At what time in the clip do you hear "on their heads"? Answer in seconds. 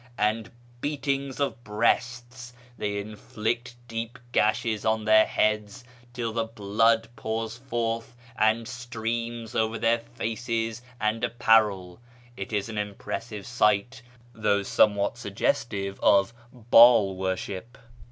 4.83-5.83